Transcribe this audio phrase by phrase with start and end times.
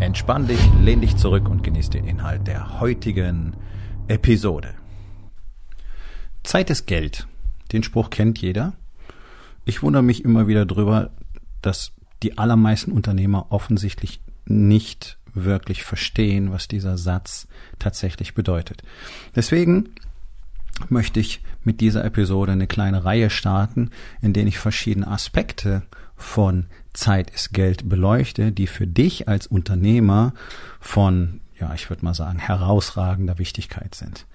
[0.00, 3.56] Entspann dich, lehn dich zurück und genieß den Inhalt der heutigen
[4.06, 4.74] Episode.
[6.44, 7.26] Zeit ist Geld.
[7.72, 8.74] Den Spruch kennt jeder.
[9.64, 11.10] Ich wundere mich immer wieder drüber,
[11.62, 11.92] dass
[12.22, 17.48] die allermeisten Unternehmer offensichtlich nicht wirklich verstehen, was dieser Satz
[17.80, 18.84] tatsächlich bedeutet.
[19.34, 19.90] Deswegen
[20.88, 23.90] möchte ich mit dieser Episode eine kleine Reihe starten,
[24.22, 25.82] in denen ich verschiedene Aspekte
[26.16, 26.66] von
[26.98, 30.34] Zeit ist Geld beleuchte, die für dich als Unternehmer
[30.80, 34.26] von, ja, ich würde mal sagen, herausragender Wichtigkeit sind.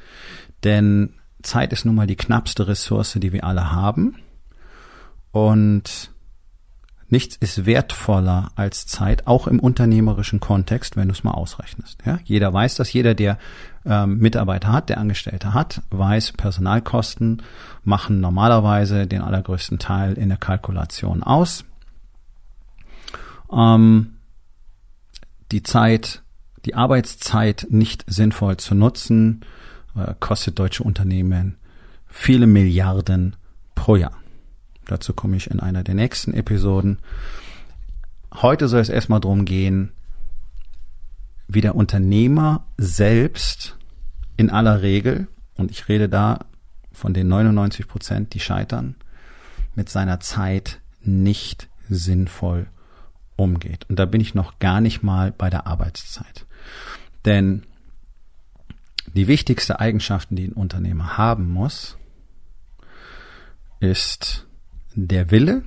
[0.64, 4.16] Denn Zeit ist nun mal die knappste Ressource, die wir alle haben.
[5.32, 6.12] Und
[7.10, 12.00] nichts ist wertvoller als Zeit, auch im unternehmerischen Kontext, wenn du es mal ausrechnest.
[12.06, 13.40] Ja, jeder weiß das, jeder, der
[13.86, 17.42] ähm, Mitarbeiter hat, der Angestellte hat, weiß, Personalkosten
[17.84, 21.66] machen normalerweise den allergrößten Teil in der Kalkulation aus
[23.56, 24.16] ähm,
[25.52, 26.24] die Zeit,
[26.66, 29.42] die Arbeitszeit nicht sinnvoll zu nutzen,
[29.96, 31.58] äh, kostet deutsche Unternehmen
[32.08, 33.36] viele Milliarden
[33.76, 34.20] pro Jahr.
[34.86, 37.00] Dazu komme ich in einer der nächsten Episoden.
[38.34, 39.92] Heute soll es erstmal darum gehen,
[41.48, 43.78] wie der Unternehmer selbst
[44.38, 46.46] in aller Regel, und ich rede da
[46.92, 48.96] von den 99 Prozent, die scheitern,
[49.76, 52.68] mit seiner Zeit nicht sinnvoll
[53.36, 53.86] umgeht.
[53.90, 56.46] Und da bin ich noch gar nicht mal bei der Arbeitszeit.
[57.26, 57.64] Denn
[59.14, 61.98] die wichtigste Eigenschaften, die ein Unternehmer haben muss,
[63.80, 64.48] ist
[64.96, 65.64] der Wille,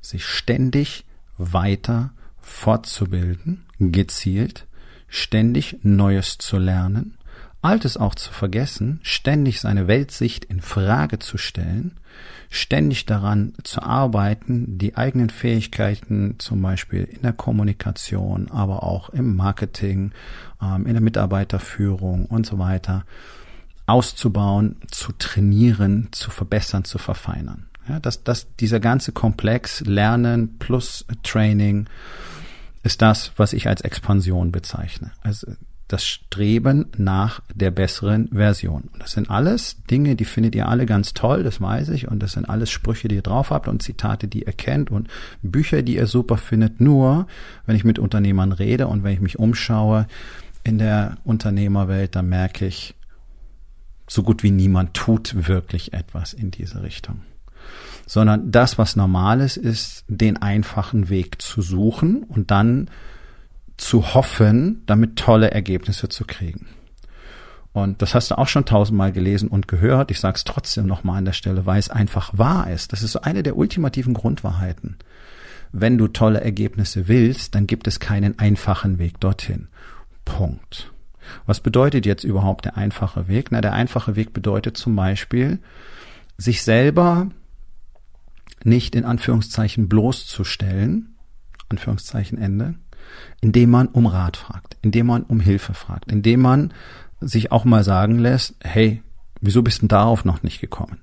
[0.00, 1.04] sich ständig
[1.38, 4.66] weiter fortzubilden, gezielt,
[5.08, 7.16] ständig Neues zu lernen,
[7.62, 12.00] Altes auch zu vergessen, ständig seine Weltsicht in Frage zu stellen,
[12.50, 19.36] ständig daran zu arbeiten, die eigenen Fähigkeiten zum Beispiel in der Kommunikation, aber auch im
[19.36, 20.10] Marketing,
[20.60, 23.04] ähm, in der Mitarbeiterführung und so weiter
[23.86, 27.66] auszubauen, zu trainieren, zu verbessern, zu verfeinern.
[27.88, 31.88] Ja, dass, dass dieser ganze Komplex Lernen plus Training
[32.82, 35.12] ist das, was ich als Expansion bezeichne.
[35.22, 35.52] Also
[35.92, 38.88] das Streben nach der besseren Version.
[38.92, 42.06] Und das sind alles Dinge, die findet ihr alle ganz toll, das weiß ich.
[42.08, 45.08] Und das sind alles Sprüche, die ihr drauf habt und Zitate, die ihr kennt und
[45.42, 46.80] Bücher, die ihr super findet.
[46.80, 47.26] Nur,
[47.66, 50.06] wenn ich mit Unternehmern rede und wenn ich mich umschaue
[50.62, 52.94] in der Unternehmerwelt, dann merke ich,
[54.08, 57.22] so gut wie niemand tut wirklich etwas in diese Richtung.
[58.06, 62.90] Sondern das, was normal ist, ist, den einfachen Weg zu suchen und dann
[63.80, 66.66] zu hoffen, damit tolle Ergebnisse zu kriegen.
[67.72, 70.10] Und das hast du auch schon tausendmal gelesen und gehört.
[70.10, 72.92] Ich sage es trotzdem nochmal an der Stelle, weil es einfach wahr ist.
[72.92, 74.96] Das ist so eine der ultimativen Grundwahrheiten.
[75.72, 79.68] Wenn du tolle Ergebnisse willst, dann gibt es keinen einfachen Weg dorthin.
[80.24, 80.92] Punkt.
[81.46, 83.52] Was bedeutet jetzt überhaupt der einfache Weg?
[83.52, 85.60] Na, der einfache Weg bedeutet zum Beispiel,
[86.36, 87.30] sich selber
[88.64, 91.14] nicht in Anführungszeichen bloßzustellen,
[91.68, 92.74] Anführungszeichen Ende,
[93.40, 96.72] indem man um Rat fragt, indem man um Hilfe fragt, indem man
[97.20, 99.02] sich auch mal sagen lässt, hey,
[99.40, 101.00] wieso bist du darauf noch nicht gekommen?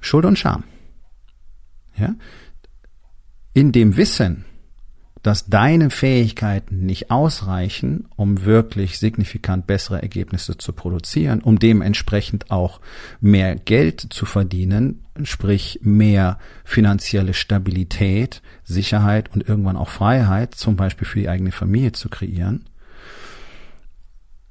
[0.00, 0.64] Schuld und Scham.
[1.96, 2.14] Ja?
[3.54, 4.44] In dem Wissen,
[5.26, 12.80] dass deine Fähigkeiten nicht ausreichen, um wirklich signifikant bessere Ergebnisse zu produzieren, um dementsprechend auch
[13.20, 21.08] mehr Geld zu verdienen, sprich mehr finanzielle Stabilität, Sicherheit und irgendwann auch Freiheit, zum Beispiel
[21.08, 22.66] für die eigene Familie zu kreieren,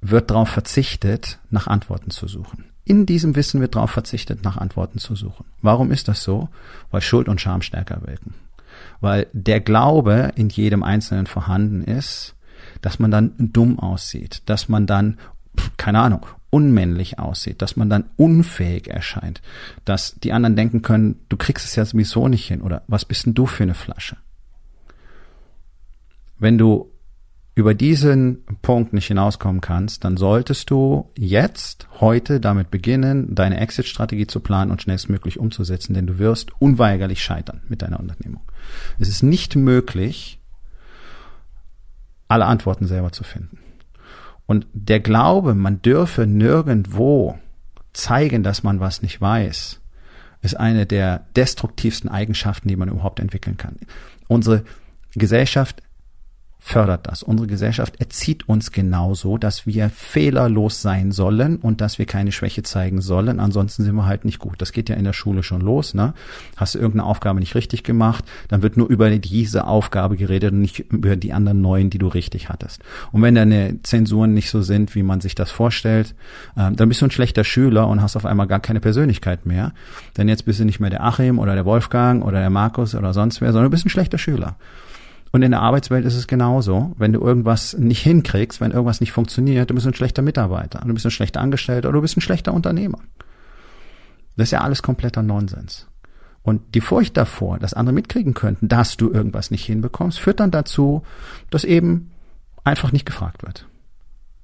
[0.02, 2.66] wird darauf verzichtet, nach Antworten zu suchen.
[2.84, 5.46] In diesem Wissen wird darauf verzichtet, nach Antworten zu suchen.
[5.62, 6.50] Warum ist das so?
[6.92, 8.34] Weil Schuld und Scham stärker wirken
[9.02, 12.36] weil der Glaube in jedem Einzelnen vorhanden ist,
[12.82, 15.18] dass man dann dumm aussieht, dass man dann,
[15.78, 19.42] keine Ahnung, unmännlich aussieht, dass man dann unfähig erscheint,
[19.84, 23.26] dass die anderen denken können, du kriegst es ja sowieso nicht hin oder was bist
[23.26, 24.18] denn du für eine Flasche?
[26.38, 26.92] Wenn du
[27.56, 34.28] über diesen Punkt nicht hinauskommen kannst, dann solltest du jetzt, heute damit beginnen, deine Exit-Strategie
[34.28, 38.42] zu planen und schnellstmöglich umzusetzen, denn du wirst unweigerlich scheitern mit deiner Unternehmung.
[39.00, 40.42] Es ist nicht möglich,
[42.28, 43.60] alle Antworten selber zu finden.
[44.46, 47.40] Und der Glaube, man dürfe nirgendwo
[47.94, 49.80] zeigen, dass man was nicht weiß,
[50.42, 53.78] ist eine der destruktivsten Eigenschaften, die man überhaupt entwickeln kann.
[54.28, 54.66] Unsere
[55.14, 55.82] Gesellschaft
[56.66, 57.22] fördert das.
[57.22, 62.64] Unsere Gesellschaft erzieht uns genauso, dass wir fehlerlos sein sollen und dass wir keine Schwäche
[62.64, 63.40] zeigen sollen.
[63.40, 64.60] Ansonsten sind wir halt nicht gut.
[64.64, 65.94] Das geht ja in der Schule schon los.
[65.94, 66.16] Ne?
[66.58, 70.62] Hast du irgendeine Aufgabe nicht richtig gemacht, dann wird nur über diese Aufgabe geredet und
[70.62, 72.82] nicht über die anderen neuen, die du richtig hattest.
[73.12, 76.16] Und wenn deine Zensuren nicht so sind, wie man sich das vorstellt,
[76.56, 79.72] äh, dann bist du ein schlechter Schüler und hast auf einmal gar keine Persönlichkeit mehr.
[80.18, 83.14] Denn jetzt bist du nicht mehr der Achim oder der Wolfgang oder der Markus oder
[83.14, 84.56] sonst wer, sondern du bist ein schlechter Schüler.
[85.36, 86.96] Und in der Arbeitswelt ist es genauso.
[86.98, 90.94] Wenn du irgendwas nicht hinkriegst, wenn irgendwas nicht funktioniert, du bist ein schlechter Mitarbeiter, du
[90.94, 93.00] bist ein schlechter Angestellter oder du bist ein schlechter Unternehmer.
[94.38, 95.88] Das ist ja alles kompletter Nonsens.
[96.42, 100.52] Und die Furcht davor, dass andere mitkriegen könnten, dass du irgendwas nicht hinbekommst, führt dann
[100.52, 101.04] dazu,
[101.50, 102.12] dass eben
[102.64, 103.68] einfach nicht gefragt wird.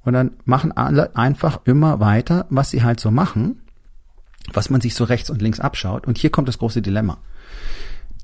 [0.04, 3.62] Und dann machen alle einfach immer weiter, was sie halt so machen,
[4.52, 6.06] was man sich so rechts und links abschaut.
[6.06, 7.18] Und hier kommt das große Dilemma.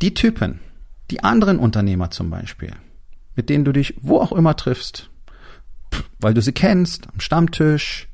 [0.02, 0.60] Die Typen,
[1.12, 2.74] die anderen Unternehmer zum Beispiel,
[3.36, 5.09] mit denen du dich wo auch immer triffst,
[6.19, 8.09] weil du sie kennst, am Stammtisch,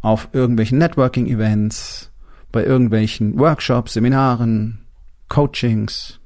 [0.00, 2.10] auf irgendwelchen Networking-Events,
[2.52, 4.80] bei irgendwelchen Workshops, Seminaren,
[5.28, 6.20] Coachings,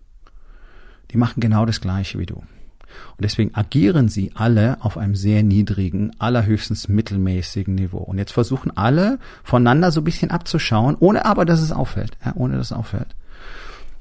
[1.10, 2.36] die machen genau das Gleiche wie du.
[2.36, 7.98] Und deswegen agieren sie alle auf einem sehr niedrigen, allerhöchstens mittelmäßigen Niveau.
[7.98, 12.16] Und jetzt versuchen alle voneinander so ein bisschen abzuschauen, ohne aber, dass es auffällt.
[12.24, 13.14] Ja, ohne dass es auffällt.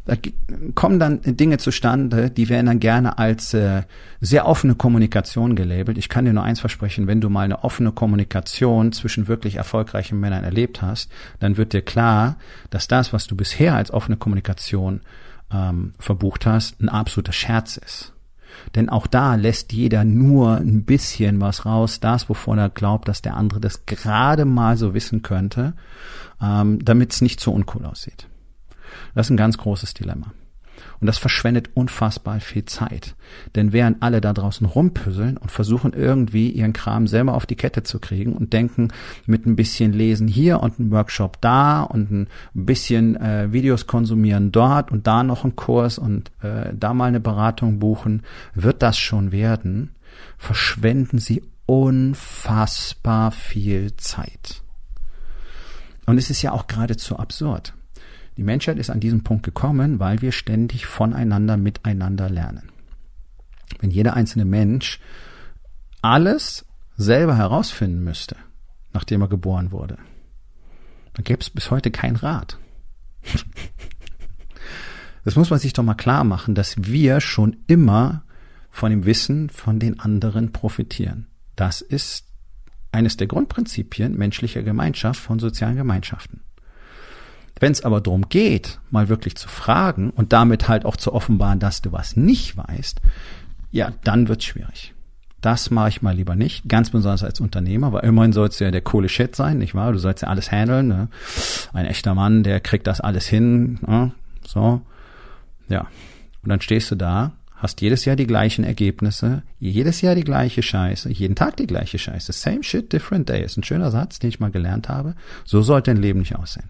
[0.05, 0.15] Da
[0.73, 3.83] kommen dann Dinge zustande, die werden dann gerne als äh,
[4.19, 5.97] sehr offene Kommunikation gelabelt.
[5.99, 10.19] Ich kann dir nur eins versprechen, wenn du mal eine offene Kommunikation zwischen wirklich erfolgreichen
[10.19, 12.37] Männern erlebt hast, dann wird dir klar,
[12.71, 15.01] dass das, was du bisher als offene Kommunikation
[15.53, 18.13] ähm, verbucht hast, ein absoluter Scherz ist.
[18.75, 23.21] Denn auch da lässt jeder nur ein bisschen was raus, das, wovon er glaubt, dass
[23.21, 25.73] der andere das gerade mal so wissen könnte,
[26.41, 28.27] ähm, damit es nicht so uncool aussieht.
[29.15, 30.33] Das ist ein ganz großes Dilemma.
[30.99, 33.15] Und das verschwendet unfassbar viel Zeit.
[33.55, 37.83] Denn während alle da draußen rumpüsseln und versuchen irgendwie ihren Kram selber auf die Kette
[37.83, 38.89] zu kriegen und denken
[39.25, 44.51] mit ein bisschen Lesen hier und ein Workshop da und ein bisschen äh, Videos konsumieren
[44.51, 48.23] dort und da noch einen Kurs und äh, da mal eine Beratung buchen,
[48.53, 49.95] wird das schon werden,
[50.37, 54.61] verschwenden sie unfassbar viel Zeit.
[56.05, 57.73] Und es ist ja auch geradezu absurd.
[58.41, 62.71] Die Menschheit ist an diesem Punkt gekommen, weil wir ständig voneinander miteinander lernen.
[63.79, 64.99] Wenn jeder einzelne Mensch
[66.01, 66.65] alles
[66.97, 68.35] selber herausfinden müsste,
[68.93, 69.99] nachdem er geboren wurde,
[71.13, 72.57] dann gäbe es bis heute kein Rat.
[75.23, 78.23] Das muss man sich doch mal klar machen, dass wir schon immer
[78.71, 81.27] von dem Wissen von den anderen profitieren.
[81.55, 82.25] Das ist
[82.91, 86.41] eines der Grundprinzipien menschlicher Gemeinschaft von sozialen Gemeinschaften.
[87.61, 91.59] Wenn es aber darum geht, mal wirklich zu fragen und damit halt auch zu offenbaren,
[91.59, 92.99] dass du was nicht weißt,
[93.69, 94.95] ja, dann wird's schwierig.
[95.41, 98.71] Das mache ich mal lieber nicht, ganz besonders als Unternehmer, weil immerhin sollst du ja
[98.71, 99.91] der coole Shit sein, nicht wahr?
[99.91, 100.87] Du sollst ja alles handeln.
[100.87, 101.07] Ne?
[101.71, 103.79] Ein echter Mann, der kriegt das alles hin.
[103.85, 104.11] Ne?
[104.43, 104.81] So,
[105.69, 105.81] ja.
[106.41, 110.63] Und dann stehst du da, hast jedes Jahr die gleichen Ergebnisse, jedes Jahr die gleiche
[110.63, 112.33] Scheiße, jeden Tag die gleiche Scheiße.
[112.33, 113.43] Same shit, different day.
[113.43, 115.13] Ist ein schöner Satz, den ich mal gelernt habe.
[115.45, 116.69] So sollte dein Leben nicht aussehen.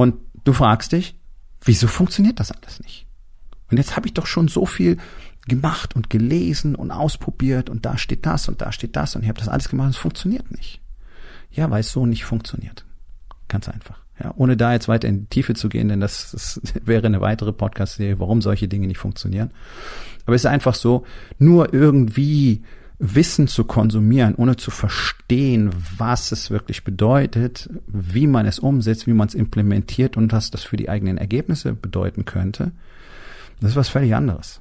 [0.00, 0.14] Und
[0.44, 1.14] du fragst dich,
[1.62, 3.06] wieso funktioniert das alles nicht?
[3.70, 4.96] Und jetzt habe ich doch schon so viel
[5.46, 9.28] gemacht und gelesen und ausprobiert und da steht das und da steht das und ich
[9.28, 10.80] habe das alles gemacht und es funktioniert nicht.
[11.50, 12.86] Ja, weil es so nicht funktioniert.
[13.48, 13.98] Ganz einfach.
[14.18, 17.20] Ja, ohne da jetzt weiter in die Tiefe zu gehen, denn das, das wäre eine
[17.20, 19.50] weitere Podcast-Serie, warum solche Dinge nicht funktionieren.
[20.24, 21.04] Aber es ist einfach so,
[21.38, 22.62] nur irgendwie
[23.02, 29.14] Wissen zu konsumieren, ohne zu verstehen, was es wirklich bedeutet, wie man es umsetzt, wie
[29.14, 32.72] man es implementiert und was das für die eigenen Ergebnisse bedeuten könnte,
[33.60, 34.60] das ist was völlig anderes.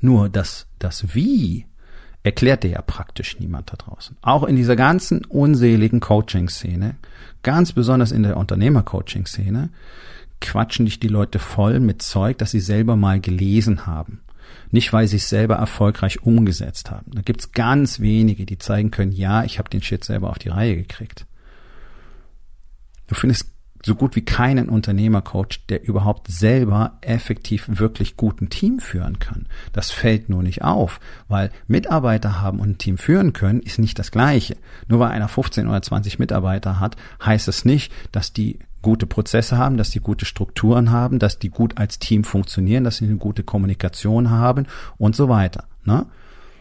[0.00, 1.66] Nur das, das Wie
[2.22, 4.16] erklärt dir ja praktisch niemand da draußen.
[4.22, 6.94] Auch in dieser ganzen unseligen Coaching-Szene,
[7.42, 9.70] ganz besonders in der Unternehmer-Coaching-Szene,
[10.40, 14.20] quatschen dich die Leute voll mit Zeug, das sie selber mal gelesen haben.
[14.70, 17.10] Nicht, weil sie es selber erfolgreich umgesetzt haben.
[17.12, 20.48] Da gibt's ganz wenige, die zeigen können, ja, ich habe den Shit selber auf die
[20.48, 21.26] Reihe gekriegt.
[23.06, 29.18] Du findest so gut wie keinen Unternehmercoach, der überhaupt selber effektiv wirklich guten Team führen
[29.18, 29.46] kann.
[29.72, 33.98] Das fällt nur nicht auf, weil Mitarbeiter haben und ein Team führen können, ist nicht
[33.98, 34.56] das Gleiche.
[34.88, 39.58] Nur weil einer 15 oder 20 Mitarbeiter hat, heißt es nicht, dass die gute Prozesse
[39.58, 43.16] haben, dass die gute Strukturen haben, dass die gut als Team funktionieren, dass sie eine
[43.16, 44.66] gute Kommunikation haben
[44.98, 45.64] und so weiter.
[45.84, 46.06] Ne?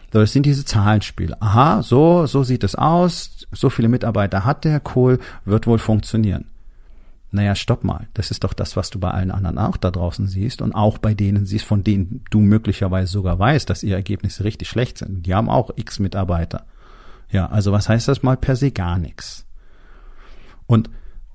[0.10, 1.39] Das sind diese Zahlenspiele.
[1.42, 6.46] Aha, so, so sieht es aus, so viele Mitarbeiter hat der, cool, wird wohl funktionieren.
[7.32, 8.08] Naja, stopp mal.
[8.13, 11.00] Das ist doch das, was du bei allen anderen auch da draußen siehst und auch
[11.00, 15.25] bei denen siehst, von denen du möglicherweise sogar weißt, dass ihre Ergebnisse richtig schlecht sind.
[15.25, 16.65] Die haben auch x Mitarbeiter.
[17.32, 19.48] Ja, also was heißt das mal per se gar nichts?
[20.68, 20.92] Und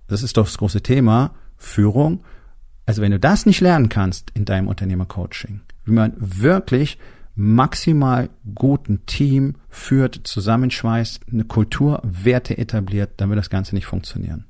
[0.09, 2.25] das ist doch das große Thema, Führung.
[2.87, 6.99] Also wenn du das nicht lernen kannst in deinem Unternehmercoaching, wie man wirklich
[7.35, 14.47] maximal guten Team führt, zusammenschweißt, eine Kultur, Werte etabliert, dann wird das Ganze nicht funktionieren.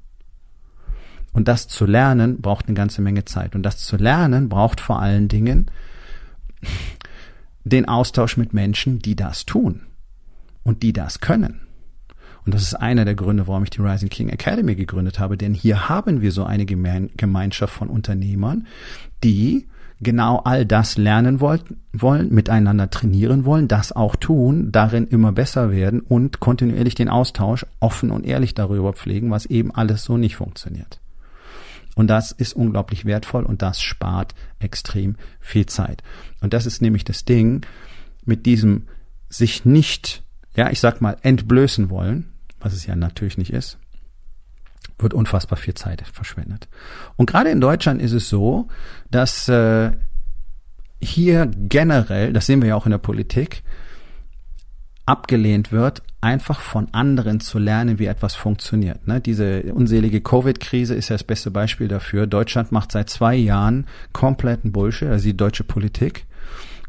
[1.32, 3.54] Und das zu lernen braucht eine ganze Menge Zeit.
[3.54, 5.70] Und das zu lernen braucht vor allen Dingen
[7.64, 9.82] den Austausch mit Menschen, die das tun
[10.62, 11.67] und die das können.
[12.48, 15.52] Und das ist einer der Gründe, warum ich die Rising King Academy gegründet habe, denn
[15.52, 18.66] hier haben wir so eine Gemeinschaft von Unternehmern,
[19.22, 19.68] die
[20.00, 26.00] genau all das lernen wollen, miteinander trainieren wollen, das auch tun, darin immer besser werden
[26.00, 31.00] und kontinuierlich den Austausch offen und ehrlich darüber pflegen, was eben alles so nicht funktioniert.
[31.96, 36.02] Und das ist unglaublich wertvoll und das spart extrem viel Zeit.
[36.40, 37.66] Und das ist nämlich das Ding
[38.24, 38.86] mit diesem
[39.28, 40.22] sich nicht
[40.58, 43.78] ja, ich sag mal, entblößen wollen, was es ja natürlich nicht ist,
[44.98, 46.68] wird unfassbar viel Zeit verschwendet.
[47.16, 48.68] Und gerade in Deutschland ist es so,
[49.10, 49.92] dass äh,
[51.00, 53.62] hier generell, das sehen wir ja auch in der Politik,
[55.06, 59.06] abgelehnt wird, einfach von anderen zu lernen, wie etwas funktioniert.
[59.06, 59.20] Ne?
[59.20, 62.26] Diese unselige Covid-Krise ist ja das beste Beispiel dafür.
[62.26, 66.26] Deutschland macht seit zwei Jahren kompletten Bullshit, also die deutsche Politik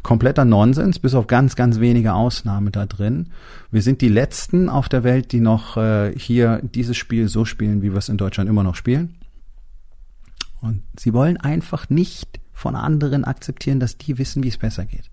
[0.10, 3.30] kompletter Nonsens, bis auf ganz, ganz wenige Ausnahmen da drin.
[3.70, 7.84] Wir sind die Letzten auf der Welt, die noch äh, hier dieses Spiel so spielen,
[7.84, 9.20] wie wir es in Deutschland immer noch spielen.
[10.62, 15.12] Und sie wollen einfach nicht von anderen akzeptieren, dass die wissen, wie es besser geht.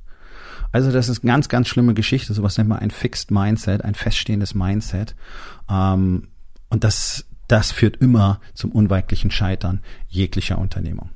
[0.73, 2.33] Also das ist eine ganz, ganz schlimme Geschichte.
[2.33, 5.15] Sowas nennt man ein Fixed Mindset, ein feststehendes Mindset.
[5.69, 6.29] Ähm,
[6.71, 11.11] und das, das führt immer zum unweigerlichen Scheitern jeglicher Unternehmung.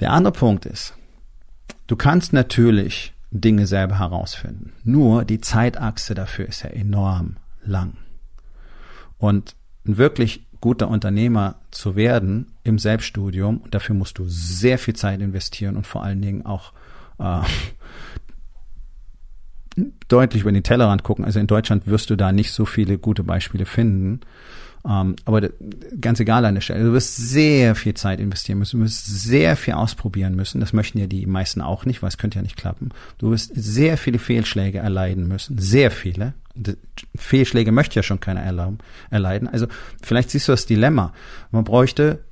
[0.00, 0.94] Der andere Punkt ist,
[1.88, 4.72] Du kannst natürlich Dinge selber herausfinden.
[4.84, 7.94] Nur die Zeitachse dafür ist ja enorm lang.
[9.16, 15.20] Und ein wirklich guter Unternehmer zu werden im Selbststudium, dafür musst du sehr viel Zeit
[15.20, 16.72] investieren und vor allen Dingen auch
[17.18, 17.40] äh,
[20.08, 21.24] deutlich über den Tellerrand gucken.
[21.24, 24.20] Also in Deutschland wirst du da nicht so viele gute Beispiele finden.
[24.86, 25.48] Ähm, aber
[26.00, 26.84] ganz egal an der Stelle.
[26.84, 28.78] Du wirst sehr viel Zeit investieren müssen.
[28.78, 30.60] Du wirst sehr viel ausprobieren müssen.
[30.60, 32.90] Das möchten ja die meisten auch nicht, weil es könnte ja nicht klappen.
[33.18, 35.58] Du wirst sehr viele Fehlschläge erleiden müssen.
[35.58, 36.34] Sehr viele.
[37.16, 38.40] Fehlschläge möchte ja schon keiner
[39.10, 39.48] erleiden.
[39.48, 39.66] Also
[40.02, 41.12] vielleicht siehst du das Dilemma.
[41.50, 42.24] Man bräuchte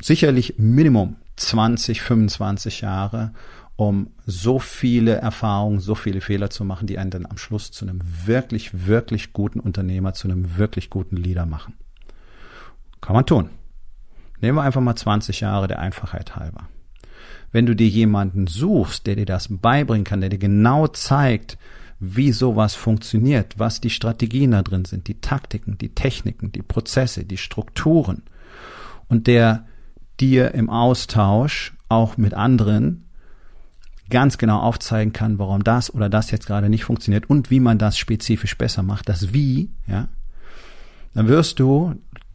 [0.00, 3.32] sicherlich Minimum 20, 25 Jahre,
[3.78, 7.84] um so viele Erfahrungen, so viele Fehler zu machen, die einen dann am Schluss zu
[7.84, 11.74] einem wirklich, wirklich guten Unternehmer, zu einem wirklich guten Leader machen.
[13.00, 13.50] Kann man tun.
[14.40, 16.68] Nehmen wir einfach mal 20 Jahre der Einfachheit halber.
[17.52, 21.56] Wenn du dir jemanden suchst, der dir das beibringen kann, der dir genau zeigt,
[22.00, 27.24] wie sowas funktioniert, was die Strategien da drin sind, die Taktiken, die Techniken, die Prozesse,
[27.24, 28.24] die Strukturen
[29.06, 29.66] und der
[30.18, 33.04] dir im Austausch auch mit anderen
[34.10, 37.78] ganz genau aufzeigen kann, warum das oder das jetzt gerade nicht funktioniert und wie man
[37.78, 40.08] das spezifisch besser macht, das Wie, ja,
[41.14, 41.94] dann wirst du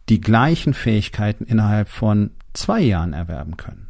[0.10, 3.88] die gleichen Fähigkeiten innerhalb von zwei Jahren erwerben können.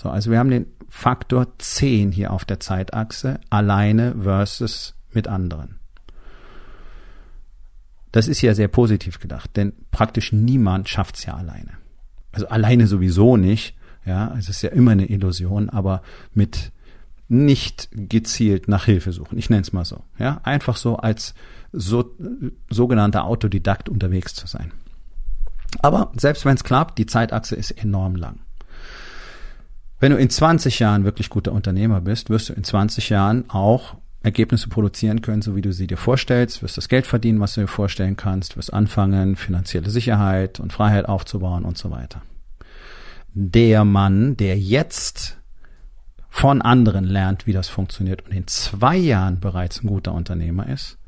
[0.00, 5.78] So, also wir haben den Faktor 10 hier auf der Zeitachse, alleine versus mit anderen.
[8.12, 11.72] Das ist ja sehr positiv gedacht, denn praktisch niemand schafft's ja alleine.
[12.32, 16.02] Also alleine sowieso nicht, ja, es ist ja immer eine Illusion, aber
[16.34, 16.72] mit
[17.28, 19.38] nicht gezielt nach Hilfe suchen.
[19.38, 20.02] Ich nenne es mal so.
[20.18, 21.34] Ja, einfach so als
[21.72, 22.16] so,
[22.68, 24.72] sogenannter Autodidakt unterwegs zu sein.
[25.80, 28.40] Aber selbst wenn es klappt, die Zeitachse ist enorm lang.
[30.00, 33.96] Wenn du in 20 Jahren wirklich guter Unternehmer bist, wirst du in 20 Jahren auch
[34.22, 37.60] Ergebnisse produzieren können, so wie du sie dir vorstellst, wirst das Geld verdienen, was du
[37.60, 42.22] dir vorstellen kannst, wirst anfangen, finanzielle Sicherheit und Freiheit aufzubauen und so weiter
[43.32, 45.38] der Mann, der jetzt
[46.28, 50.98] von anderen lernt, wie das funktioniert und in zwei Jahren bereits ein guter Unternehmer ist,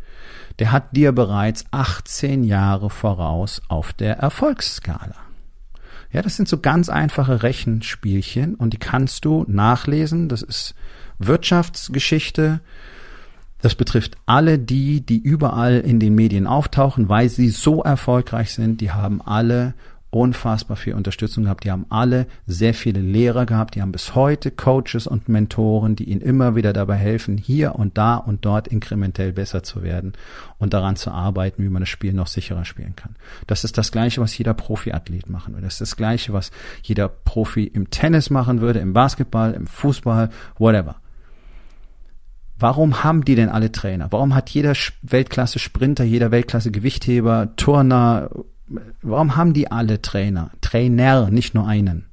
[0.58, 5.16] der hat dir bereits 18 Jahre voraus auf der Erfolgsskala.
[6.12, 10.28] Ja, das sind so ganz einfache Rechenspielchen und die kannst du nachlesen.
[10.28, 10.74] Das ist
[11.18, 12.60] Wirtschaftsgeschichte.
[13.62, 18.80] Das betrifft alle die, die überall in den Medien auftauchen, weil sie so erfolgreich sind.
[18.80, 19.74] Die haben alle
[20.12, 21.64] unfassbar viel Unterstützung gehabt.
[21.64, 23.74] Die haben alle sehr viele Lehrer gehabt.
[23.74, 27.96] Die haben bis heute Coaches und Mentoren, die ihnen immer wieder dabei helfen, hier und
[27.96, 30.12] da und dort inkrementell besser zu werden
[30.58, 33.16] und daran zu arbeiten, wie man das Spiel noch sicherer spielen kann.
[33.46, 35.64] Das ist das Gleiche, was jeder Profiathlet machen würde.
[35.64, 36.50] Das ist das Gleiche, was
[36.82, 40.28] jeder Profi im Tennis machen würde, im Basketball, im Fußball,
[40.58, 40.96] whatever.
[42.58, 44.12] Warum haben die denn alle Trainer?
[44.12, 48.30] Warum hat jeder Weltklasse-Sprinter, jeder Weltklasse-Gewichtheber, Turner,
[49.02, 50.50] warum haben die alle Trainer?
[50.60, 52.06] Trainer, nicht nur einen.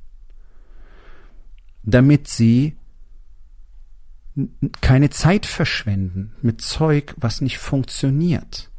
[1.84, 2.76] Damit sie
[4.82, 8.70] keine Zeit verschwenden mit Zeug, was nicht funktioniert.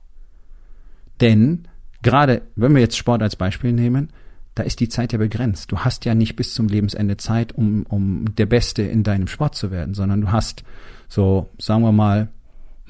[1.21, 1.69] Denn
[2.03, 4.11] gerade, wenn wir jetzt Sport als Beispiel nehmen,
[4.55, 5.71] da ist die Zeit ja begrenzt.
[5.71, 9.55] Du hast ja nicht bis zum Lebensende Zeit, um, um der Beste in deinem Sport
[9.55, 10.65] zu werden, sondern du hast
[11.09, 12.29] so, sagen wir mal,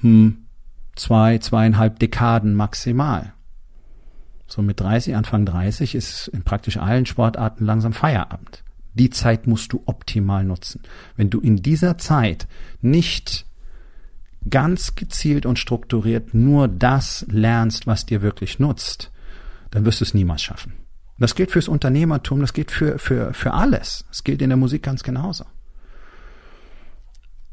[0.00, 0.46] hm,
[0.96, 3.34] zwei, zweieinhalb Dekaden maximal.
[4.50, 8.64] So mit 30, Anfang 30 ist in praktisch allen Sportarten langsam Feierabend.
[8.94, 10.82] Die Zeit musst du optimal nutzen.
[11.16, 12.48] Wenn du in dieser Zeit
[12.82, 13.46] nicht
[14.48, 19.12] ganz gezielt und strukturiert nur das lernst, was dir wirklich nutzt,
[19.70, 20.72] dann wirst du es niemals schaffen.
[21.18, 24.04] Das gilt fürs Unternehmertum, das gilt für, für, für alles.
[24.08, 25.44] Das gilt in der Musik ganz genauso.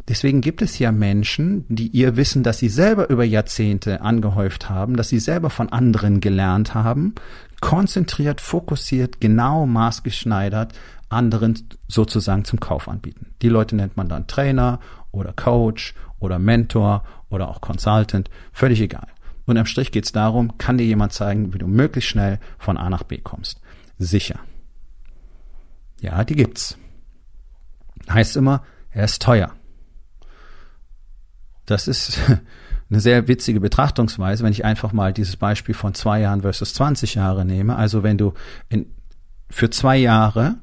[0.08, 4.96] Deswegen gibt es ja Menschen, die ihr Wissen, das sie selber über Jahrzehnte angehäuft haben,
[4.96, 7.16] dass sie selber von anderen gelernt haben,
[7.60, 10.74] konzentriert, fokussiert, genau maßgeschneidert
[11.10, 13.34] anderen sozusagen zum Kauf anbieten.
[13.42, 14.80] Die Leute nennt man dann Trainer
[15.12, 19.08] oder Coach oder Mentor oder auch Consultant, völlig egal.
[19.46, 22.78] Und am Strich geht es darum, kann dir jemand zeigen, wie du möglichst schnell von
[22.78, 23.62] A nach B kommst.
[23.98, 24.40] Sicher.
[26.02, 26.78] Ja, die gibt's.
[28.10, 29.54] Heißt immer, er ist teuer.
[31.68, 32.20] Das ist
[32.90, 37.16] eine sehr witzige Betrachtungsweise, wenn ich einfach mal dieses Beispiel von zwei Jahren versus 20
[37.16, 37.76] Jahre nehme.
[37.76, 38.34] Also wenn du
[38.70, 38.88] in,
[39.52, 40.56] für zwei Jahre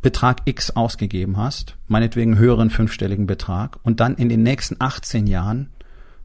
[0.00, 5.70] Betrag X ausgegeben hast, meinetwegen höheren fünfstelligen Betrag, und dann in den nächsten 18 Jahren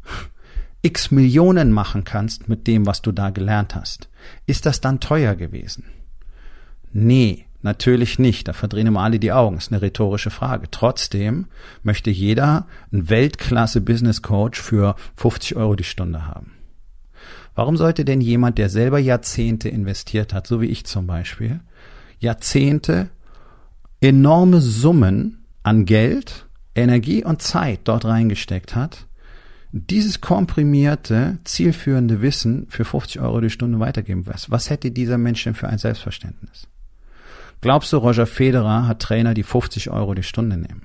[0.81, 4.09] X Millionen machen kannst mit dem, was du da gelernt hast,
[4.45, 5.85] ist das dann teuer gewesen?
[6.91, 10.67] Nee, Natürlich nicht, da verdrehen immer alle die Augen, ist eine rhetorische Frage.
[10.71, 11.47] Trotzdem
[11.83, 16.53] möchte jeder einen Weltklasse-Business-Coach für 50 Euro die Stunde haben.
[17.55, 21.59] Warum sollte denn jemand, der selber Jahrzehnte investiert hat, so wie ich zum Beispiel,
[22.19, 23.09] Jahrzehnte
[23.99, 29.07] enorme Summen an Geld, Energie und Zeit dort reingesteckt hat,
[29.73, 34.25] dieses komprimierte, zielführende Wissen für 50 Euro die Stunde weitergeben?
[34.25, 36.67] Was, was hätte dieser Mensch denn für ein Selbstverständnis?
[37.61, 40.83] Glaubst du, Roger Federer hat Trainer, die 50 Euro die Stunde nehmen?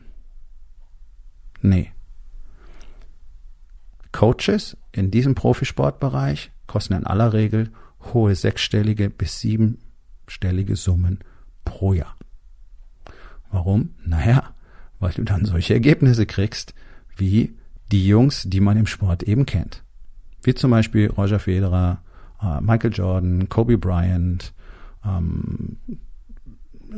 [1.60, 1.92] Nee.
[4.12, 7.70] Coaches in diesem Profisportbereich kosten in aller Regel
[8.12, 11.20] hohe sechsstellige bis siebenstellige Summen
[11.64, 12.16] pro Jahr.
[13.50, 13.90] Warum?
[14.04, 14.54] Naja,
[14.98, 16.74] weil du dann solche Ergebnisse kriegst,
[17.16, 17.56] wie
[17.92, 19.82] die Jungs, die man im Sport eben kennt.
[20.42, 22.02] Wie zum Beispiel Roger Federer,
[22.42, 24.52] äh, Michael Jordan, Kobe Bryant,
[25.04, 25.76] ähm,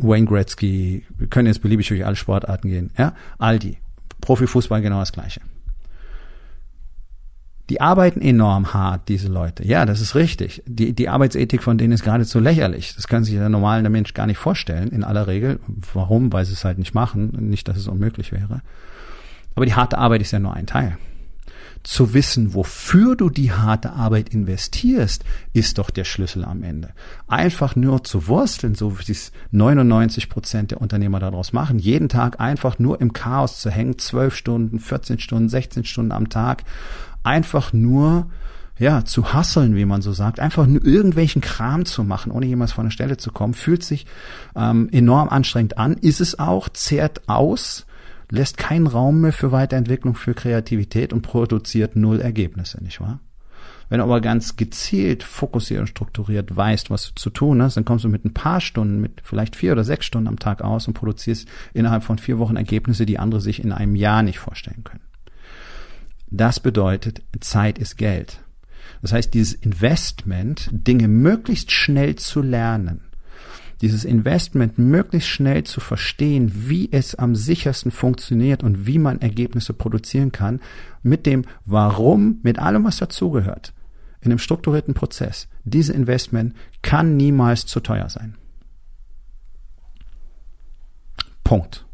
[0.00, 3.78] Wayne Gretzky, wir können jetzt beliebig durch alle Sportarten gehen, ja, all die.
[4.20, 5.40] Profifußball genau das Gleiche.
[7.68, 9.66] Die arbeiten enorm hart, diese Leute.
[9.66, 10.62] Ja, das ist richtig.
[10.66, 12.94] Die, die Arbeitsethik von denen ist geradezu lächerlich.
[12.94, 15.58] Das kann sich der normale Mensch gar nicht vorstellen, in aller Regel.
[15.92, 16.32] Warum?
[16.32, 17.32] Weil sie es halt nicht machen.
[17.50, 18.62] Nicht, dass es unmöglich wäre.
[19.56, 20.96] Aber die harte Arbeit ist ja nur ein Teil
[21.86, 26.90] zu wissen, wofür du die harte Arbeit investierst, ist doch der Schlüssel am Ende.
[27.28, 32.40] Einfach nur zu wursteln, so wie es 99 Prozent der Unternehmer daraus machen, jeden Tag
[32.40, 36.64] einfach nur im Chaos zu hängen, 12 Stunden, 14 Stunden, 16 Stunden am Tag,
[37.22, 38.26] einfach nur
[38.78, 42.72] ja, zu hasseln, wie man so sagt, einfach nur irgendwelchen Kram zu machen, ohne jemals
[42.72, 44.06] von der Stelle zu kommen, fühlt sich
[44.56, 47.85] ähm, enorm anstrengend an, ist es auch, zehrt aus,
[48.30, 53.20] lässt keinen Raum mehr für Weiterentwicklung, für Kreativität und produziert null Ergebnisse, nicht wahr?
[53.88, 57.84] Wenn du aber ganz gezielt, fokussiert und strukturiert weißt, was du zu tun hast, dann
[57.84, 60.88] kommst du mit ein paar Stunden, mit vielleicht vier oder sechs Stunden am Tag aus
[60.88, 64.82] und produzierst innerhalb von vier Wochen Ergebnisse, die andere sich in einem Jahr nicht vorstellen
[64.82, 65.02] können.
[66.28, 68.40] Das bedeutet, Zeit ist Geld.
[69.02, 73.02] Das heißt, dieses Investment, Dinge möglichst schnell zu lernen,
[73.80, 79.74] dieses Investment möglichst schnell zu verstehen, wie es am sichersten funktioniert und wie man Ergebnisse
[79.74, 80.60] produzieren kann,
[81.02, 83.74] mit dem Warum, mit allem, was dazugehört,
[84.20, 85.48] in einem strukturierten Prozess.
[85.64, 88.36] Dieses Investment kann niemals zu teuer sein.
[91.44, 91.86] Punkt.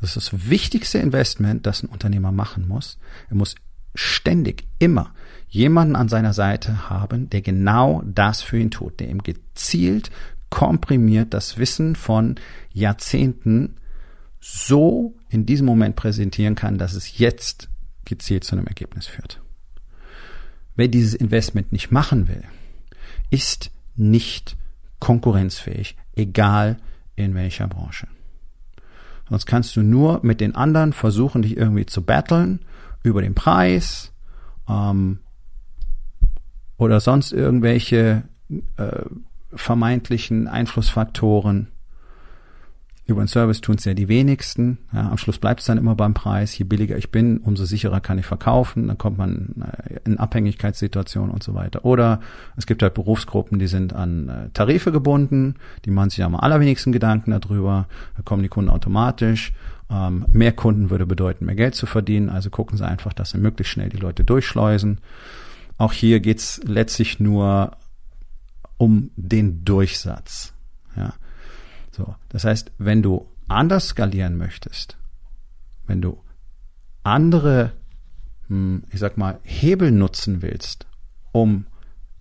[0.00, 2.98] Das ist das wichtigste Investment, das ein Unternehmer machen muss.
[3.28, 3.56] Er muss
[3.94, 5.12] ständig immer
[5.48, 10.10] jemanden an seiner Seite haben, der genau das für ihn tut, der ihm gezielt
[10.50, 12.36] komprimiert das Wissen von
[12.72, 13.74] Jahrzehnten
[14.40, 17.68] so in diesem Moment präsentieren kann, dass es jetzt
[18.04, 19.40] gezielt zu einem Ergebnis führt.
[20.76, 22.44] Wer dieses Investment nicht machen will,
[23.30, 24.56] ist nicht
[25.00, 26.78] konkurrenzfähig, egal
[27.16, 28.06] in welcher Branche.
[29.28, 32.60] Sonst kannst du nur mit den anderen versuchen, dich irgendwie zu battlen
[33.02, 34.12] über den Preis
[34.68, 35.18] ähm,
[36.78, 38.22] oder sonst irgendwelche
[38.76, 39.02] äh,
[39.52, 41.68] vermeintlichen Einflussfaktoren.
[43.08, 44.76] Über den Service tun es ja die wenigsten.
[44.92, 46.56] Ja, am Schluss bleibt es dann immer beim Preis.
[46.58, 48.86] Je billiger ich bin, umso sicherer kann ich verkaufen.
[48.86, 51.86] Dann kommt man äh, in Abhängigkeitssituationen und so weiter.
[51.86, 52.20] Oder
[52.58, 55.54] es gibt halt Berufsgruppen, die sind an äh, Tarife gebunden.
[55.86, 57.86] Die machen sich am allerwenigsten Gedanken darüber.
[58.14, 59.54] Da kommen die Kunden automatisch.
[59.90, 62.28] Ähm, mehr Kunden würde bedeuten, mehr Geld zu verdienen.
[62.28, 64.98] Also gucken sie einfach, dass sie möglichst schnell die Leute durchschleusen.
[65.78, 67.70] Auch hier geht's letztlich nur
[68.78, 70.54] um den Durchsatz.
[70.96, 71.14] Ja.
[71.90, 72.14] So.
[72.28, 74.96] Das heißt, wenn du anders skalieren möchtest,
[75.86, 76.22] wenn du
[77.02, 77.72] andere,
[78.46, 80.86] hm, ich sag mal, Hebel nutzen willst,
[81.32, 81.66] um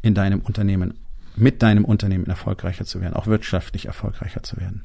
[0.01, 0.95] in deinem Unternehmen,
[1.35, 4.83] mit deinem Unternehmen erfolgreicher zu werden, auch wirtschaftlich erfolgreicher zu werden,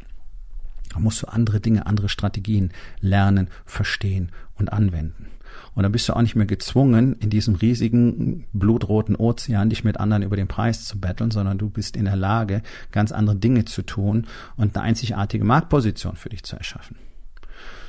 [0.92, 5.28] dann musst du andere Dinge, andere Strategien lernen, verstehen und anwenden.
[5.74, 9.98] Und dann bist du auch nicht mehr gezwungen, in diesem riesigen blutroten Ozean dich mit
[9.98, 13.64] anderen über den Preis zu betteln, sondern du bist in der Lage, ganz andere Dinge
[13.64, 16.96] zu tun und eine einzigartige Marktposition für dich zu erschaffen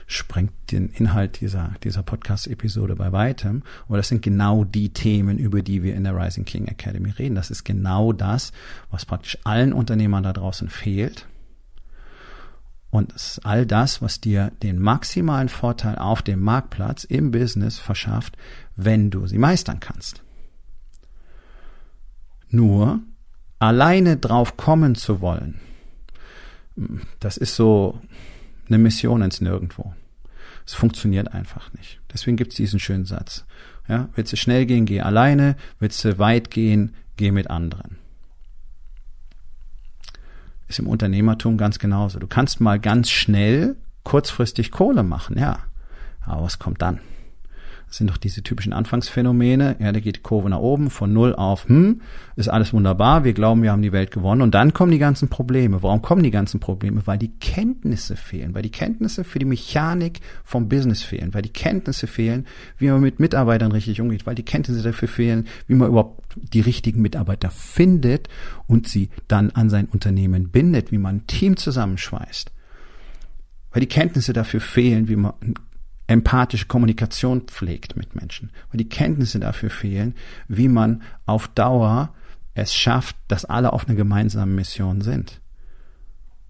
[0.06, 3.63] sprengt den Inhalt dieser, dieser Podcast-Episode bei weitem.
[3.88, 7.36] Aber das sind genau die Themen, über die wir in der Rising King Academy reden.
[7.36, 8.52] Das ist genau das,
[8.91, 11.26] was praktisch allen Unternehmern da draußen fehlt.
[12.93, 18.38] Und all das, was dir den maximalen Vorteil auf dem Marktplatz im Business verschafft,
[18.75, 20.21] wenn du sie meistern kannst.
[22.49, 23.01] Nur
[23.58, 25.60] alleine drauf kommen zu wollen,
[27.19, 27.99] das ist so
[28.67, 29.95] eine Mission ins Nirgendwo.
[30.63, 31.99] Es funktioniert einfach nicht.
[32.13, 33.43] Deswegen gibt es diesen schönen Satz.
[33.88, 35.56] Ja, willst du schnell gehen, geh alleine.
[35.79, 38.03] Willst du weit gehen, geh mit anderen
[40.67, 42.19] ist im Unternehmertum ganz genauso.
[42.19, 45.60] Du kannst mal ganz schnell kurzfristig Kohle machen, ja.
[46.26, 46.99] Aber was kommt dann?
[47.93, 49.75] Sind doch diese typischen Anfangsphänomene.
[49.77, 52.01] Ja, da geht die Kurve nach oben von null auf, hm,
[52.36, 54.41] ist alles wunderbar, wir glauben, wir haben die Welt gewonnen.
[54.41, 55.84] Und dann kommen die ganzen Probleme.
[55.84, 57.06] Warum kommen die ganzen Probleme?
[57.06, 61.53] Weil die Kenntnisse fehlen, weil die Kenntnisse für die Mechanik vom Business fehlen, weil die
[61.53, 62.47] Kenntnisse fehlen,
[62.79, 66.62] wie man mit Mitarbeitern richtig umgeht, weil die Kenntnisse dafür fehlen, wie man überhaupt die
[66.62, 68.27] richtigen Mitarbeiter findet
[68.65, 72.51] und sie dann an sein Unternehmen bindet, wie man ein Team zusammenschweißt
[73.73, 75.34] weil die Kenntnisse dafür fehlen, wie man
[76.08, 80.16] empathische Kommunikation pflegt mit Menschen, weil die Kenntnisse dafür fehlen,
[80.48, 82.13] wie man auf Dauer
[82.54, 85.42] es schafft, dass alle auf einer gemeinsamen Mission sind.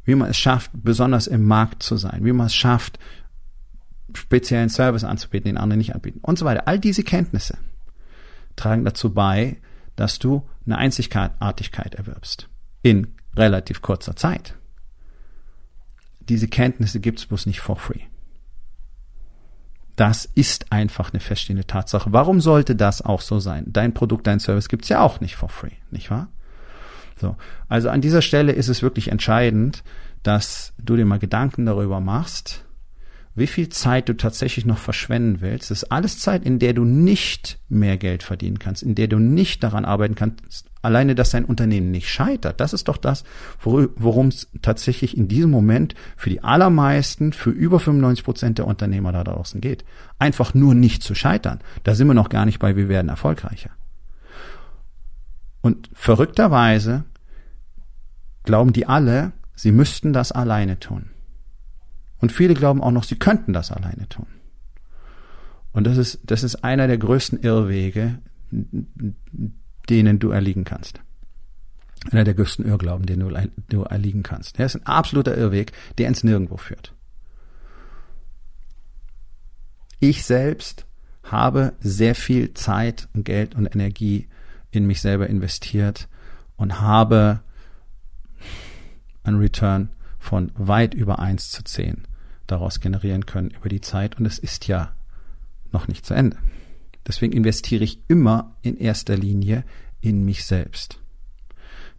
[0.06, 3.00] Wie man es schafft, besonders im Markt zu sein, wie man es schafft,
[4.14, 6.68] speziellen Service anzubieten, den andere nicht anbieten und so weiter.
[6.68, 7.58] All diese Kenntnisse
[8.56, 9.58] tragen dazu bei,
[9.96, 12.50] dass du eine Einzigartigkeit erwirbst.
[12.82, 14.56] In relativ kurzer Zeit.
[16.20, 18.02] Diese Kenntnisse gibt's bloß nicht for free.
[19.96, 22.12] Das ist einfach eine feststehende Tatsache.
[22.12, 23.66] Warum sollte das auch so sein?
[23.68, 26.30] Dein Produkt, dein Service gibt's ja auch nicht for free, nicht wahr?
[27.20, 27.36] So.
[27.70, 29.84] Also an dieser Stelle ist es wirklich entscheidend,
[30.24, 32.66] dass du dir mal Gedanken darüber machst,
[33.36, 35.72] wie viel Zeit du tatsächlich noch verschwenden willst.
[35.72, 39.20] Das ist alles Zeit, in der du nicht mehr Geld verdienen kannst, in der du
[39.20, 42.60] nicht daran arbeiten kannst, alleine, dass dein Unternehmen nicht scheitert.
[42.60, 43.24] Das ist doch das,
[43.62, 49.12] worum es tatsächlich in diesem Moment für die allermeisten, für über 95 Prozent der Unternehmer
[49.12, 49.86] da draußen geht.
[50.20, 51.62] Einfach nur nicht zu scheitern.
[51.84, 53.72] Da sind wir noch gar nicht bei, wir werden erfolgreicher.
[55.62, 57.06] Und verrückterweise
[58.44, 61.06] glauben die alle, sie müssten das alleine tun.
[62.20, 64.28] Und viele glauben auch noch, sie könnten das alleine tun.
[65.72, 68.20] Und das ist, das ist einer der größten Irrwege,
[69.90, 71.00] denen du erliegen kannst.
[72.12, 73.30] Einer der größten Irrglauben, denen
[73.70, 74.60] du, erliegen kannst.
[74.60, 76.94] Das ist ein absoluter Irrweg, der ins Nirgendwo führt.
[80.00, 80.86] Ich selbst
[81.24, 84.28] habe sehr viel Zeit und Geld und Energie
[84.72, 86.10] in mich selber investiert
[86.58, 87.40] und habe
[89.24, 92.04] einen Return von weit über eins zu zehn
[92.48, 94.18] daraus generieren können über die Zeit.
[94.20, 94.94] Und es ist ja
[95.72, 96.38] noch nicht zu Ende.
[97.08, 99.64] Deswegen investiere ich immer in erster Linie
[100.02, 101.00] in mich selbst,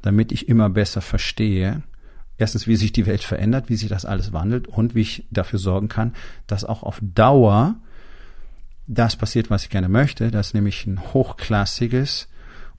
[0.02, 1.82] damit ich immer besser verstehe,
[2.38, 5.58] erstens, wie sich die Welt verändert, wie sich das alles wandelt und wie ich dafür
[5.58, 6.14] sorgen kann,
[6.46, 7.76] dass auch auf Dauer
[8.86, 12.28] das passiert, was ich gerne möchte, dass nämlich ein hochklassiges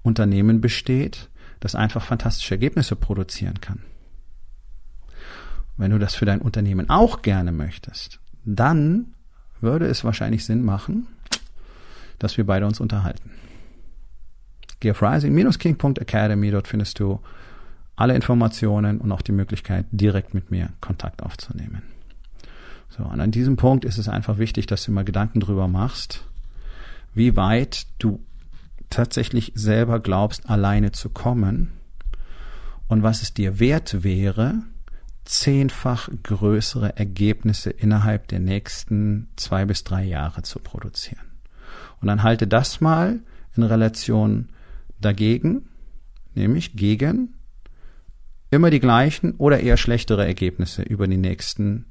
[0.04, 3.82] Unternehmen besteht, das einfach fantastische Ergebnisse produzieren kann.
[5.78, 9.16] Wenn du das für dein Unternehmen auch gerne möchtest, dann
[9.62, 11.08] würde es wahrscheinlich Sinn machen,
[12.20, 13.32] dass wir beide uns unterhalten.
[14.80, 17.20] Geh auf rising-king.academy, dort findest du
[17.96, 21.82] alle Informationen und auch die Möglichkeit, direkt mit mir Kontakt aufzunehmen.
[22.90, 26.26] So, und an diesem Punkt ist es einfach wichtig, dass du mal Gedanken drüber machst,
[27.14, 28.20] wie weit du
[28.90, 31.72] tatsächlich selber glaubst, alleine zu kommen
[32.88, 34.62] und was es dir wert wäre,
[35.26, 41.35] zehnfach größere Ergebnisse innerhalb der nächsten zwei bis drei Jahre zu produzieren.
[42.02, 43.20] Und dann halte das mal
[43.56, 44.50] in Relation
[45.00, 45.70] dagegen,
[46.34, 47.36] nämlich gegen
[48.52, 51.86] immer die gleichen oder eher schlechtere Ergebnisse über die nächsten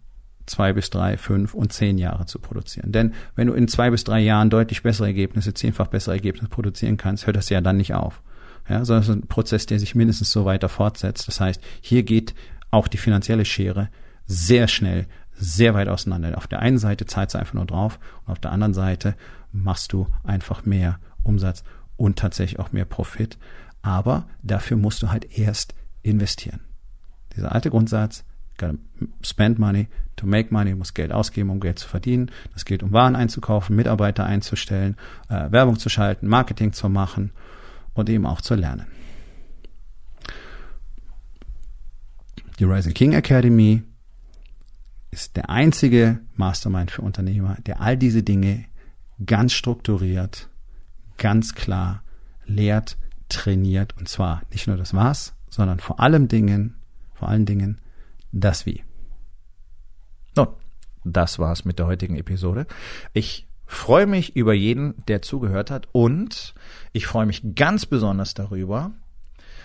[0.46, 2.92] zwei bis drei, fünf und zehn Jahre zu produzieren.
[2.92, 6.96] Denn wenn du in zwei bis drei Jahren deutlich bessere Ergebnisse, zehnfach bessere Ergebnisse produzieren
[6.96, 8.22] kannst, hört das ja dann nicht auf.
[8.68, 11.28] Ja, sondern es ist ein Prozess, der sich mindestens so weiter fortsetzt.
[11.28, 12.34] Das heißt, hier geht
[12.70, 13.88] auch die finanzielle Schere
[14.26, 16.36] sehr schnell, sehr weit auseinander.
[16.36, 19.16] Auf der einen Seite zahlst du einfach nur drauf und auf der anderen Seite
[19.54, 21.64] machst du einfach mehr Umsatz
[21.96, 23.38] und tatsächlich auch mehr Profit.
[23.82, 26.60] Aber dafür musst du halt erst investieren.
[27.36, 28.24] Dieser alte Grundsatz,
[28.58, 28.74] gotta
[29.22, 32.30] spend money to make money, du musst Geld ausgeben, um Geld zu verdienen.
[32.52, 34.96] Das geht, um Waren einzukaufen, Mitarbeiter einzustellen,
[35.28, 37.30] äh, Werbung zu schalten, Marketing zu machen
[37.94, 38.86] und eben auch zu lernen.
[42.58, 43.82] Die Rising King Academy
[45.10, 48.64] ist der einzige Mastermind für Unternehmer, der all diese Dinge
[49.24, 50.48] ganz strukturiert,
[51.18, 52.02] ganz klar
[52.46, 52.96] lehrt,
[53.28, 56.76] trainiert und zwar nicht nur das Was, sondern vor allem Dingen,
[57.14, 57.80] vor allen Dingen
[58.32, 58.82] das Wie.
[60.36, 60.48] Nun,
[61.04, 62.66] das war's mit der heutigen Episode.
[63.12, 66.54] Ich freue mich über jeden, der zugehört hat und
[66.92, 68.92] ich freue mich ganz besonders darüber,